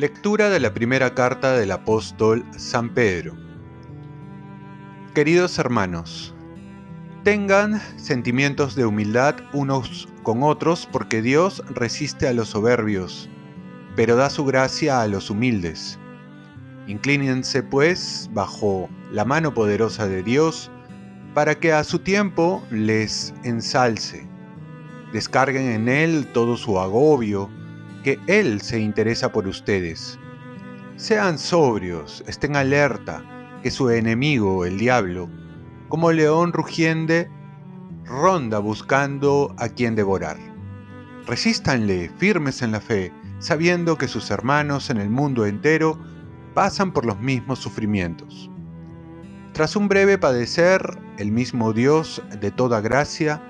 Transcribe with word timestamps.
Lectura 0.00 0.48
de 0.48 0.60
la 0.60 0.72
primera 0.72 1.14
carta 1.14 1.52
del 1.58 1.72
apóstol 1.72 2.42
San 2.56 2.94
Pedro. 2.94 3.36
Queridos 5.14 5.58
hermanos, 5.58 6.34
tengan 7.22 7.82
sentimientos 7.98 8.74
de 8.76 8.86
humildad 8.86 9.34
unos 9.52 10.08
con 10.22 10.42
otros 10.42 10.88
porque 10.90 11.20
Dios 11.20 11.62
resiste 11.74 12.26
a 12.28 12.32
los 12.32 12.48
soberbios, 12.48 13.28
pero 13.94 14.16
da 14.16 14.30
su 14.30 14.46
gracia 14.46 15.02
a 15.02 15.06
los 15.06 15.28
humildes. 15.28 15.99
Inclínense 16.86 17.62
pues 17.62 18.28
bajo 18.32 18.88
la 19.12 19.24
mano 19.24 19.54
poderosa 19.54 20.08
de 20.08 20.22
Dios 20.22 20.70
para 21.34 21.54
que 21.54 21.72
a 21.72 21.84
su 21.84 22.00
tiempo 22.00 22.62
les 22.70 23.32
ensalce. 23.44 24.26
Descarguen 25.12 25.70
en 25.70 25.88
Él 25.88 26.26
todo 26.32 26.56
su 26.56 26.78
agobio, 26.78 27.48
que 28.02 28.18
Él 28.26 28.60
se 28.60 28.80
interesa 28.80 29.30
por 29.32 29.46
ustedes. 29.46 30.18
Sean 30.96 31.38
sobrios, 31.38 32.24
estén 32.26 32.56
alerta, 32.56 33.24
que 33.62 33.70
su 33.70 33.90
enemigo, 33.90 34.64
el 34.64 34.78
diablo, 34.78 35.28
como 35.88 36.12
león 36.12 36.52
rugiente, 36.52 37.30
ronda 38.04 38.58
buscando 38.58 39.54
a 39.58 39.68
quien 39.68 39.94
devorar. 39.94 40.36
Resístanle, 41.26 42.10
firmes 42.18 42.62
en 42.62 42.72
la 42.72 42.80
fe, 42.80 43.12
sabiendo 43.38 43.96
que 43.96 44.08
sus 44.08 44.30
hermanos 44.30 44.90
en 44.90 44.98
el 44.98 45.10
mundo 45.10 45.46
entero 45.46 45.98
pasan 46.54 46.92
por 46.92 47.04
los 47.04 47.18
mismos 47.20 47.58
sufrimientos. 47.58 48.50
Tras 49.52 49.76
un 49.76 49.88
breve 49.88 50.18
padecer, 50.18 50.80
el 51.18 51.32
mismo 51.32 51.72
Dios 51.72 52.22
de 52.40 52.50
toda 52.50 52.80
gracia, 52.80 53.42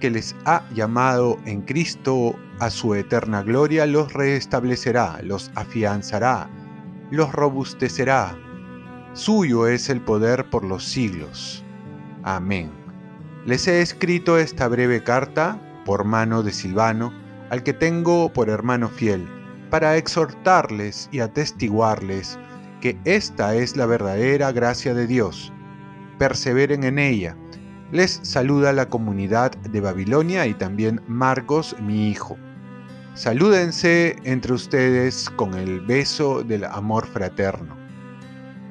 que 0.00 0.10
les 0.10 0.34
ha 0.44 0.62
llamado 0.74 1.38
en 1.46 1.62
Cristo 1.62 2.34
a 2.58 2.70
su 2.70 2.94
eterna 2.94 3.42
gloria, 3.42 3.86
los 3.86 4.12
restablecerá, 4.12 5.20
los 5.22 5.50
afianzará, 5.54 6.50
los 7.10 7.32
robustecerá. 7.32 8.36
Suyo 9.14 9.66
es 9.66 9.88
el 9.88 10.00
poder 10.00 10.50
por 10.50 10.64
los 10.64 10.84
siglos. 10.84 11.64
Amén. 12.22 12.70
Les 13.46 13.66
he 13.68 13.80
escrito 13.80 14.38
esta 14.38 14.68
breve 14.68 15.02
carta 15.02 15.60
por 15.84 16.04
mano 16.04 16.42
de 16.42 16.52
Silvano, 16.52 17.12
al 17.48 17.62
que 17.62 17.72
tengo 17.72 18.32
por 18.32 18.50
hermano 18.50 18.88
fiel, 18.88 19.26
para 19.70 19.96
exhortarles 19.96 21.08
y 21.12 21.20
atestiguarles 21.20 22.38
que 22.80 22.98
esta 23.04 23.54
es 23.54 23.76
la 23.76 23.86
verdadera 23.86 24.52
gracia 24.52 24.94
de 24.94 25.06
Dios. 25.06 25.52
Perseveren 26.18 26.84
en 26.84 26.98
ella 26.98 27.36
les 27.92 28.20
saluda 28.22 28.72
la 28.72 28.88
comunidad 28.88 29.52
de 29.58 29.80
Babilonia 29.80 30.46
y 30.46 30.54
también 30.54 31.00
Marcos, 31.06 31.76
mi 31.80 32.08
hijo. 32.08 32.36
Salúdense 33.14 34.16
entre 34.24 34.52
ustedes 34.52 35.30
con 35.30 35.54
el 35.54 35.80
beso 35.80 36.42
del 36.42 36.64
amor 36.64 37.06
fraterno. 37.06 37.76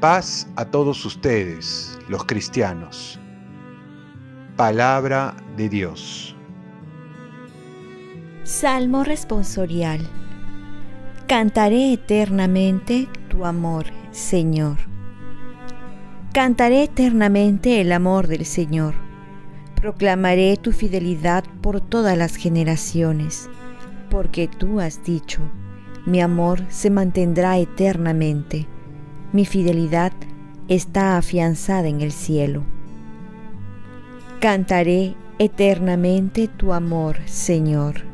Paz 0.00 0.48
a 0.56 0.64
todos 0.64 1.04
ustedes, 1.04 1.98
los 2.08 2.24
cristianos. 2.24 3.20
Palabra 4.56 5.36
de 5.56 5.68
Dios. 5.68 6.34
Salmo 8.44 9.04
responsorial. 9.04 10.21
Cantaré 11.26 11.92
eternamente 11.94 13.08
tu 13.28 13.46
amor, 13.46 13.86
Señor. 14.10 14.76
Cantaré 16.32 16.82
eternamente 16.84 17.80
el 17.80 17.92
amor 17.92 18.26
del 18.26 18.44
Señor. 18.44 18.94
Proclamaré 19.76 20.56
tu 20.56 20.72
fidelidad 20.72 21.44
por 21.62 21.80
todas 21.80 22.18
las 22.18 22.36
generaciones, 22.36 23.48
porque 24.10 24.46
tú 24.46 24.80
has 24.80 25.02
dicho, 25.04 25.40
mi 26.06 26.20
amor 26.20 26.62
se 26.68 26.90
mantendrá 26.90 27.58
eternamente, 27.58 28.66
mi 29.32 29.46
fidelidad 29.46 30.12
está 30.68 31.16
afianzada 31.16 31.88
en 31.88 32.00
el 32.00 32.12
cielo. 32.12 32.64
Cantaré 34.40 35.14
eternamente 35.38 36.48
tu 36.48 36.72
amor, 36.72 37.16
Señor. 37.26 38.11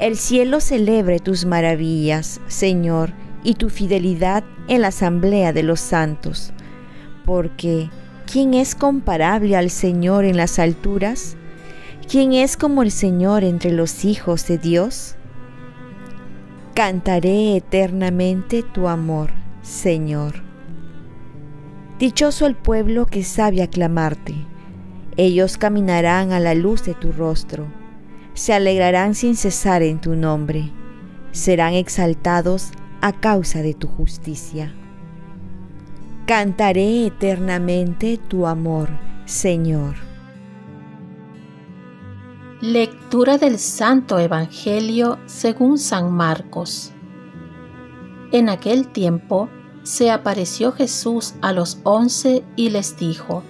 El 0.00 0.16
cielo 0.16 0.60
celebre 0.60 1.20
tus 1.20 1.44
maravillas, 1.44 2.40
Señor, 2.48 3.12
y 3.44 3.54
tu 3.54 3.68
fidelidad 3.68 4.42
en 4.66 4.82
la 4.82 4.88
asamblea 4.88 5.52
de 5.52 5.62
los 5.62 5.80
santos 5.80 6.52
porque 7.30 7.90
¿quién 8.26 8.54
es 8.54 8.74
comparable 8.74 9.56
al 9.56 9.70
Señor 9.70 10.24
en 10.24 10.36
las 10.36 10.58
alturas? 10.58 11.36
¿Quién 12.10 12.32
es 12.32 12.56
como 12.56 12.82
el 12.82 12.90
Señor 12.90 13.44
entre 13.44 13.70
los 13.70 14.04
hijos 14.04 14.48
de 14.48 14.58
Dios? 14.58 15.14
Cantaré 16.74 17.56
eternamente 17.56 18.64
tu 18.64 18.88
amor, 18.88 19.30
Señor. 19.62 20.42
Dichoso 22.00 22.46
el 22.46 22.56
pueblo 22.56 23.06
que 23.06 23.22
sabe 23.22 23.62
aclamarte. 23.62 24.34
Ellos 25.16 25.56
caminarán 25.56 26.32
a 26.32 26.40
la 26.40 26.54
luz 26.54 26.84
de 26.84 26.94
tu 26.94 27.12
rostro. 27.12 27.68
Se 28.40 28.54
alegrarán 28.54 29.14
sin 29.14 29.36
cesar 29.36 29.82
en 29.82 30.00
tu 30.00 30.16
nombre. 30.16 30.70
Serán 31.30 31.74
exaltados 31.74 32.70
a 33.02 33.12
causa 33.12 33.60
de 33.60 33.74
tu 33.74 33.86
justicia. 33.86 34.72
Cantaré 36.24 37.04
eternamente 37.04 38.16
tu 38.16 38.46
amor, 38.46 38.88
Señor. 39.26 39.96
Lectura 42.62 43.36
del 43.36 43.58
Santo 43.58 44.18
Evangelio 44.18 45.18
según 45.26 45.76
San 45.76 46.10
Marcos. 46.10 46.92
En 48.32 48.48
aquel 48.48 48.88
tiempo 48.88 49.50
se 49.82 50.10
apareció 50.10 50.72
Jesús 50.72 51.34
a 51.42 51.52
los 51.52 51.78
once 51.82 52.42
y 52.56 52.70
les 52.70 52.96
dijo, 52.96 53.42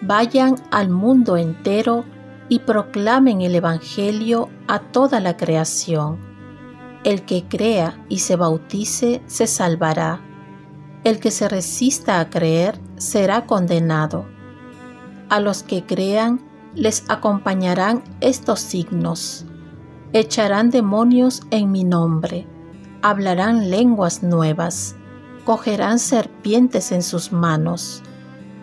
Vayan 0.00 0.56
al 0.72 0.90
mundo 0.90 1.36
entero 1.36 2.04
y 2.48 2.60
proclamen 2.60 3.42
el 3.42 3.54
Evangelio 3.54 4.48
a 4.66 4.78
toda 4.80 5.20
la 5.20 5.36
creación. 5.36 6.18
El 7.04 7.22
que 7.22 7.44
crea 7.48 8.04
y 8.08 8.18
se 8.18 8.36
bautice 8.36 9.22
se 9.26 9.46
salvará 9.46 10.22
el 11.04 11.20
que 11.20 11.30
se 11.30 11.48
resista 11.48 12.20
a 12.20 12.28
creer 12.28 12.78
será 12.96 13.46
condenado. 13.46 14.26
A 15.28 15.40
los 15.40 15.62
que 15.62 15.84
crean 15.84 16.40
les 16.74 17.04
acompañarán 17.08 18.02
estos 18.20 18.60
signos. 18.60 19.46
Echarán 20.12 20.70
demonios 20.70 21.42
en 21.50 21.70
mi 21.70 21.84
nombre, 21.84 22.46
hablarán 23.02 23.70
lenguas 23.70 24.22
nuevas, 24.22 24.96
cogerán 25.44 25.98
serpientes 25.98 26.92
en 26.92 27.02
sus 27.02 27.32
manos, 27.32 28.02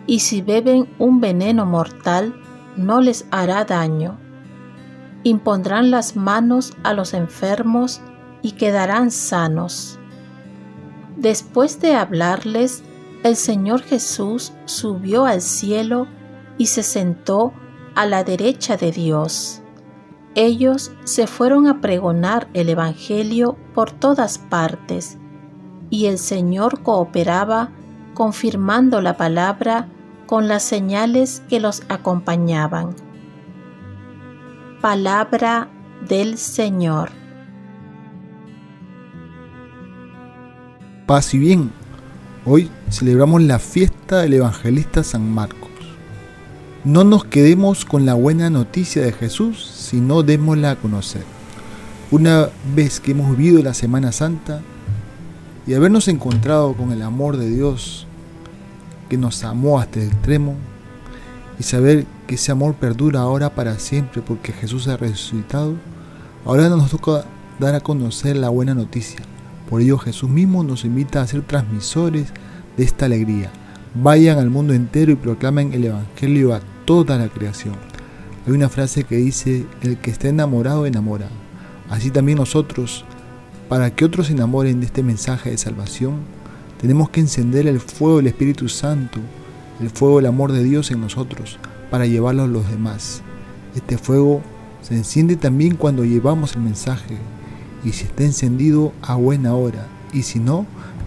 y 0.06 0.20
si 0.20 0.42
beben 0.42 0.88
un 0.98 1.20
veneno 1.20 1.66
mortal, 1.66 2.34
no 2.76 3.00
les 3.00 3.26
hará 3.30 3.64
daño. 3.64 4.18
Impondrán 5.22 5.90
las 5.90 6.16
manos 6.16 6.76
a 6.82 6.92
los 6.92 7.14
enfermos 7.14 8.00
y 8.42 8.52
quedarán 8.52 9.10
sanos 9.10 9.98
Después 11.16 11.80
de 11.80 11.94
hablarles, 11.94 12.84
el 13.24 13.36
Señor 13.36 13.82
Jesús 13.82 14.52
subió 14.66 15.24
al 15.24 15.40
cielo 15.40 16.06
y 16.58 16.66
se 16.66 16.82
sentó 16.82 17.54
a 17.94 18.04
la 18.04 18.22
derecha 18.22 18.76
de 18.76 18.92
Dios. 18.92 19.62
Ellos 20.34 20.92
se 21.04 21.26
fueron 21.26 21.66
a 21.66 21.80
pregonar 21.80 22.48
el 22.52 22.68
Evangelio 22.68 23.56
por 23.74 23.90
todas 23.90 24.36
partes, 24.36 25.16
y 25.88 26.06
el 26.06 26.18
Señor 26.18 26.82
cooperaba 26.82 27.70
confirmando 28.12 29.00
la 29.00 29.16
palabra 29.16 29.88
con 30.26 30.48
las 30.48 30.62
señales 30.62 31.42
que 31.48 31.60
los 31.60 31.82
acompañaban. 31.88 32.94
Palabra 34.80 35.68
del 36.08 36.36
Señor. 36.36 37.10
Paz 41.06 41.34
y 41.34 41.38
bien. 41.38 41.72
Hoy 42.44 42.70
celebramos 42.90 43.42
la 43.42 43.58
fiesta 43.58 44.22
del 44.22 44.34
evangelista 44.34 45.02
San 45.02 45.32
Marcos. 45.32 45.70
No 46.84 47.02
nos 47.02 47.24
quedemos 47.24 47.84
con 47.84 48.06
la 48.06 48.14
buena 48.14 48.50
noticia 48.50 49.02
de 49.02 49.12
Jesús, 49.12 49.64
sino 49.64 50.22
démosla 50.22 50.72
a 50.72 50.76
conocer. 50.76 51.22
Una 52.10 52.48
vez 52.74 53.00
que 53.00 53.12
hemos 53.12 53.36
vivido 53.36 53.62
la 53.62 53.74
Semana 53.74 54.12
Santa 54.12 54.60
y 55.66 55.74
habernos 55.74 56.06
encontrado 56.06 56.74
con 56.74 56.92
el 56.92 57.02
amor 57.02 57.36
de 57.36 57.50
Dios 57.50 58.05
que 59.08 59.16
nos 59.16 59.44
amó 59.44 59.78
hasta 59.78 60.00
el 60.00 60.08
extremo 60.08 60.54
y 61.58 61.62
saber 61.62 62.06
que 62.26 62.34
ese 62.34 62.52
amor 62.52 62.74
perdura 62.74 63.20
ahora 63.20 63.54
para 63.54 63.78
siempre 63.78 64.22
porque 64.22 64.52
Jesús 64.52 64.88
ha 64.88 64.96
resucitado, 64.96 65.74
ahora 66.44 66.68
nos 66.68 66.90
toca 66.90 67.24
dar 67.58 67.74
a 67.74 67.80
conocer 67.80 68.36
la 68.36 68.48
buena 68.48 68.74
noticia 68.74 69.20
por 69.68 69.80
ello 69.80 69.98
Jesús 69.98 70.30
mismo 70.30 70.62
nos 70.62 70.84
invita 70.84 71.20
a 71.20 71.26
ser 71.26 71.42
transmisores 71.42 72.28
de 72.76 72.84
esta 72.84 73.06
alegría. 73.06 73.50
Vayan 73.94 74.38
al 74.38 74.50
mundo 74.50 74.74
entero 74.74 75.10
y 75.10 75.16
proclamen 75.16 75.72
el 75.72 75.86
Evangelio 75.86 76.54
a 76.54 76.60
toda 76.84 77.18
la 77.18 77.28
creación. 77.28 77.74
Hay 78.46 78.52
una 78.52 78.68
frase 78.68 79.02
que 79.04 79.16
dice, 79.16 79.66
el 79.82 79.98
que 79.98 80.10
está 80.12 80.28
enamorado 80.28 80.86
enamora. 80.86 81.28
Así 81.90 82.10
también 82.10 82.38
nosotros, 82.38 83.04
para 83.68 83.90
que 83.90 84.04
otros 84.04 84.28
se 84.28 84.34
enamoren 84.34 84.78
de 84.78 84.86
este 84.86 85.02
mensaje 85.02 85.50
de 85.50 85.58
salvación, 85.58 86.20
tenemos 86.80 87.10
que 87.10 87.20
encender 87.20 87.66
el 87.66 87.80
fuego 87.80 88.18
del 88.18 88.26
Espíritu 88.26 88.68
Santo, 88.68 89.20
el 89.80 89.90
fuego 89.90 90.16
del 90.16 90.26
amor 90.26 90.52
de 90.52 90.62
Dios 90.62 90.90
en 90.90 91.00
nosotros, 91.00 91.58
para 91.90 92.06
llevarlo 92.06 92.42
a 92.42 92.48
los 92.48 92.68
demás. 92.70 93.22
Este 93.74 93.98
fuego 93.98 94.42
se 94.82 94.94
enciende 94.94 95.36
también 95.36 95.76
cuando 95.76 96.04
llevamos 96.04 96.54
el 96.54 96.62
mensaje, 96.62 97.16
y 97.84 97.92
si 97.92 98.04
está 98.04 98.24
encendido 98.24 98.92
a 99.02 99.14
buena 99.14 99.54
hora, 99.54 99.86
y 100.12 100.22
si 100.22 100.38
no, 100.38 100.66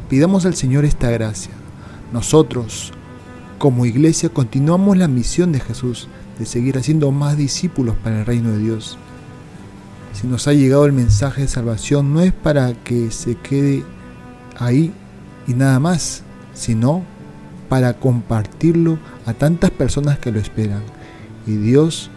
pidamos 0.09 0.45
al 0.45 0.55
Señor 0.55 0.85
esta 0.85 1.09
gracia. 1.09 1.53
Nosotros, 2.13 2.91
como 3.57 3.85
iglesia, 3.85 4.29
continuamos 4.29 4.97
la 4.97 5.07
misión 5.07 5.51
de 5.51 5.59
Jesús 5.59 6.07
de 6.39 6.45
seguir 6.45 6.77
haciendo 6.77 7.11
más 7.11 7.37
discípulos 7.37 7.95
para 8.03 8.19
el 8.19 8.25
reino 8.25 8.51
de 8.51 8.59
Dios. 8.59 8.97
Si 10.13 10.25
nos 10.25 10.47
ha 10.47 10.53
llegado 10.53 10.85
el 10.85 10.93
mensaje 10.93 11.41
de 11.41 11.47
salvación, 11.47 12.13
no 12.13 12.21
es 12.21 12.33
para 12.33 12.73
que 12.73 13.11
se 13.11 13.35
quede 13.35 13.83
ahí 14.57 14.93
y 15.49 15.53
nada 15.53 15.79
más, 15.79 16.21
sino 16.53 17.03
para 17.69 17.95
compartirlo 17.95 18.99
a 19.25 19.33
tantas 19.33 19.71
personas 19.71 20.19
que 20.19 20.31
lo 20.31 20.39
esperan. 20.39 20.83
Y 21.47 21.53
Dios 21.53 22.11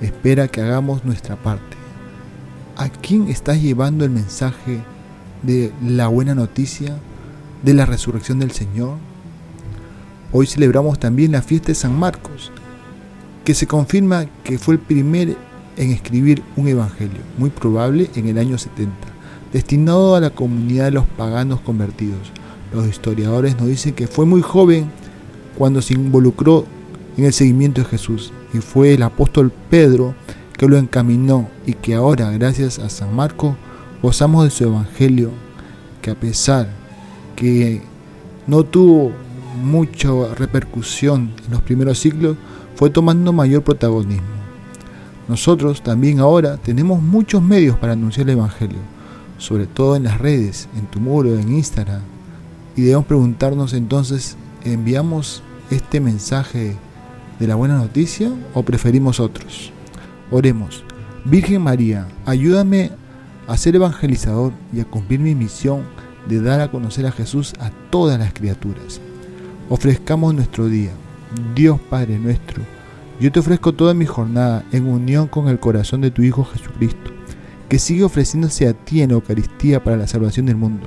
espera 0.00 0.46
que 0.46 0.62
hagamos 0.62 1.04
nuestra 1.04 1.34
parte. 1.34 1.76
¿A 2.76 2.88
quién 2.88 3.28
estás 3.28 3.60
llevando 3.60 4.04
el 4.04 4.10
mensaje 4.10 4.80
de 5.42 5.72
la 5.82 6.06
buena 6.06 6.34
noticia 6.34 6.96
de 7.62 7.74
la 7.74 7.86
resurrección 7.86 8.38
del 8.38 8.52
Señor? 8.52 8.98
Hoy 10.32 10.46
celebramos 10.46 11.00
también 11.00 11.32
la 11.32 11.42
fiesta 11.42 11.68
de 11.68 11.74
San 11.74 11.98
Marcos, 11.98 12.52
que 13.44 13.54
se 13.54 13.66
confirma 13.66 14.26
que 14.44 14.58
fue 14.58 14.74
el 14.74 14.80
primer 14.80 15.36
en 15.76 15.90
escribir 15.90 16.42
un 16.56 16.68
evangelio, 16.68 17.20
muy 17.36 17.50
probable 17.50 18.10
en 18.14 18.28
el 18.28 18.38
año 18.38 18.58
70, 18.58 18.92
destinado 19.52 20.14
a 20.14 20.20
la 20.20 20.30
comunidad 20.30 20.86
de 20.86 20.90
los 20.92 21.06
paganos 21.06 21.60
convertidos. 21.60 22.32
Los 22.72 22.86
historiadores 22.86 23.56
nos 23.56 23.68
dicen 23.68 23.94
que 23.94 24.06
fue 24.06 24.26
muy 24.26 24.42
joven 24.42 24.90
cuando 25.56 25.80
se 25.80 25.94
involucró 25.94 26.66
en 27.16 27.24
el 27.24 27.32
seguimiento 27.32 27.82
de 27.82 27.88
Jesús 27.88 28.32
y 28.52 28.58
fue 28.58 28.94
el 28.94 29.02
apóstol 29.02 29.52
Pedro 29.70 30.14
que 30.56 30.68
lo 30.68 30.78
encaminó 30.78 31.48
y 31.66 31.74
que 31.74 31.94
ahora, 31.94 32.30
gracias 32.30 32.78
a 32.78 32.88
San 32.88 33.14
Marcos, 33.14 33.54
gozamos 34.02 34.44
de 34.44 34.50
su 34.50 34.64
evangelio, 34.64 35.30
que 36.02 36.10
a 36.10 36.14
pesar 36.14 36.68
que 37.34 37.82
no 38.46 38.64
tuvo 38.64 39.12
mucha 39.62 40.10
repercusión 40.34 41.32
en 41.44 41.52
los 41.52 41.62
primeros 41.62 41.98
siglos, 41.98 42.36
fue 42.74 42.90
tomando 42.90 43.32
mayor 43.32 43.62
protagonismo. 43.62 44.36
Nosotros 45.28 45.82
también 45.82 46.20
ahora 46.20 46.56
tenemos 46.56 47.02
muchos 47.02 47.42
medios 47.42 47.76
para 47.76 47.94
anunciar 47.94 48.28
el 48.28 48.36
Evangelio, 48.36 48.78
sobre 49.38 49.66
todo 49.66 49.96
en 49.96 50.04
las 50.04 50.18
redes, 50.18 50.68
en 50.76 50.86
tu 50.86 51.00
muro, 51.00 51.36
en 51.36 51.52
Instagram. 51.52 52.15
Y 52.76 52.82
debemos 52.82 53.06
preguntarnos 53.06 53.72
entonces, 53.72 54.36
¿enviamos 54.62 55.42
este 55.70 55.98
mensaje 56.00 56.76
de 57.40 57.46
la 57.46 57.54
buena 57.54 57.78
noticia 57.78 58.30
o 58.54 58.62
preferimos 58.62 59.18
otros? 59.18 59.72
Oremos. 60.30 60.84
Virgen 61.24 61.62
María, 61.62 62.06
ayúdame 62.26 62.92
a 63.46 63.56
ser 63.56 63.76
evangelizador 63.76 64.52
y 64.72 64.80
a 64.80 64.84
cumplir 64.84 65.20
mi 65.20 65.34
misión 65.34 65.82
de 66.28 66.40
dar 66.40 66.60
a 66.60 66.70
conocer 66.70 67.06
a 67.06 67.12
Jesús 67.12 67.54
a 67.60 67.70
todas 67.90 68.18
las 68.18 68.32
criaturas. 68.32 69.00
Ofrezcamos 69.68 70.34
nuestro 70.34 70.68
día 70.68 70.90
Dios 71.54 71.80
Padre 71.90 72.18
nuestro, 72.18 72.62
yo 73.18 73.32
te 73.32 73.40
ofrezco 73.40 73.72
toda 73.72 73.94
mi 73.94 74.04
jornada 74.04 74.64
en 74.72 74.86
unión 74.86 75.26
con 75.26 75.48
el 75.48 75.58
corazón 75.58 76.02
de 76.02 76.10
tu 76.10 76.22
Hijo 76.22 76.44
Jesucristo, 76.44 77.10
que 77.68 77.78
sigue 77.78 78.04
ofreciéndose 78.04 78.68
a 78.68 78.74
ti 78.74 79.00
en 79.00 79.08
la 79.08 79.14
Eucaristía 79.14 79.82
para 79.82 79.96
la 79.96 80.06
salvación 80.06 80.46
del 80.46 80.56
mundo. 80.56 80.86